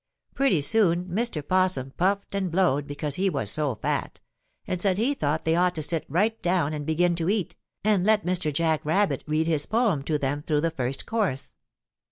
Pretty 0.33 0.63
soon 0.63 1.05
Mr. 1.05 1.47
'Possum 1.47 1.91
puffed 1.95 2.33
and 2.33 2.49
blowed 2.51 2.87
because 2.87 3.13
he 3.13 3.29
was 3.29 3.51
so 3.51 3.75
fat, 3.75 4.19
and 4.65 4.81
said 4.81 4.97
he 4.97 5.13
thought 5.13 5.45
they 5.45 5.55
ought 5.55 5.75
to 5.75 5.83
sit 5.83 6.07
right 6.09 6.41
down 6.41 6.73
and 6.73 6.87
begin 6.87 7.13
to 7.13 7.29
eat, 7.29 7.55
and 7.83 8.03
let 8.03 8.25
Mr. 8.25 8.51
Jack 8.51 8.83
Rabbit 8.83 9.23
read 9.27 9.45
his 9.45 9.67
poem 9.67 10.01
to 10.05 10.17
them 10.17 10.41
through 10.41 10.61
the 10.61 10.71
first 10.71 11.05
course. 11.05 11.53